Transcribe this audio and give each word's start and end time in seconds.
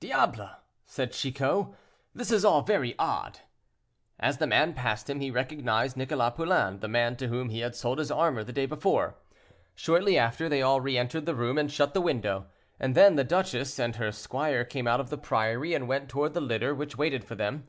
"Diable!" 0.00 0.48
said 0.84 1.12
Chicot, 1.12 1.68
"this 2.12 2.32
is 2.32 2.44
all 2.44 2.62
very 2.62 2.96
odd." 2.98 3.38
As 4.18 4.38
the 4.38 4.46
man 4.48 4.74
passed 4.74 5.08
him, 5.08 5.20
he 5.20 5.30
recognized 5.30 5.96
Nicholas 5.96 6.32
Poulain, 6.34 6.80
the 6.80 6.88
man 6.88 7.14
to 7.18 7.28
whom 7.28 7.50
he 7.50 7.60
had 7.60 7.76
sold 7.76 8.00
his 8.00 8.10
armor 8.10 8.42
the 8.42 8.52
day 8.52 8.66
before. 8.66 9.14
Shortly 9.76 10.18
after, 10.18 10.48
they 10.48 10.60
all 10.60 10.80
re 10.80 10.98
entered 10.98 11.24
the 11.24 11.36
room 11.36 11.56
and 11.56 11.70
shut 11.70 11.94
the 11.94 12.00
window, 12.00 12.46
and 12.80 12.96
then 12.96 13.14
the 13.14 13.22
duchess 13.22 13.78
and 13.78 13.94
her 13.94 14.10
squire 14.10 14.64
came 14.64 14.88
out 14.88 14.98
of 14.98 15.08
the 15.08 15.16
priory 15.18 15.72
and 15.72 15.86
went 15.86 16.08
toward 16.08 16.34
the 16.34 16.40
litter 16.40 16.74
which 16.74 16.98
waited 16.98 17.22
for 17.22 17.36
them. 17.36 17.68